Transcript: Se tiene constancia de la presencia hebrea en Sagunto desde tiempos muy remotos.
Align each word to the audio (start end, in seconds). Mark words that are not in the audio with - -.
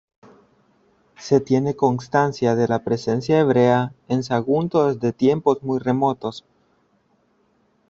Se 1.19 1.41
tiene 1.41 1.75
constancia 1.75 2.55
de 2.55 2.67
la 2.67 2.83
presencia 2.83 3.39
hebrea 3.39 3.93
en 4.07 4.23
Sagunto 4.23 4.91
desde 4.91 5.13
tiempos 5.13 5.61
muy 5.61 5.77
remotos. 5.77 6.43